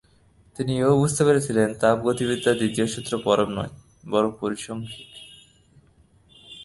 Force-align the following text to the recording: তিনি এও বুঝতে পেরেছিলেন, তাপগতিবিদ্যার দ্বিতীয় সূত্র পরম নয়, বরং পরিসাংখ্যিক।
তিনি 0.55 0.73
এও 0.79 0.93
বুঝতে 0.97 1.21
পেরেছিলেন, 1.25 1.69
তাপগতিবিদ্যার 1.73 2.55
দ্বিতীয় 2.57 2.87
সূত্র 2.87 3.13
পরম 3.23 3.49
নয়, 3.49 3.73
বরং 4.09 4.31
পরিসাংখ্যিক। 4.39 5.09